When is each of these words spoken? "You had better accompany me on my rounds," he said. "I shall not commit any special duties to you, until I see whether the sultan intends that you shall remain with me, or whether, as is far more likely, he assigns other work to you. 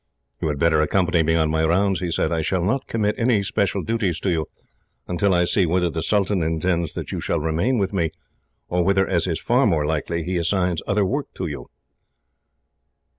"You 0.41 0.47
had 0.47 0.57
better 0.57 0.81
accompany 0.81 1.21
me 1.21 1.35
on 1.35 1.51
my 1.51 1.63
rounds," 1.63 1.99
he 1.99 2.09
said. 2.09 2.31
"I 2.31 2.41
shall 2.41 2.63
not 2.63 2.87
commit 2.87 3.13
any 3.19 3.43
special 3.43 3.83
duties 3.83 4.19
to 4.21 4.31
you, 4.31 4.47
until 5.07 5.31
I 5.31 5.43
see 5.43 5.67
whether 5.67 5.91
the 5.91 6.01
sultan 6.01 6.41
intends 6.41 6.95
that 6.95 7.11
you 7.11 7.21
shall 7.21 7.39
remain 7.39 7.77
with 7.77 7.93
me, 7.93 8.09
or 8.67 8.83
whether, 8.83 9.05
as 9.07 9.27
is 9.27 9.39
far 9.39 9.67
more 9.67 9.85
likely, 9.85 10.23
he 10.23 10.37
assigns 10.37 10.81
other 10.87 11.05
work 11.05 11.31
to 11.35 11.45
you. 11.45 11.69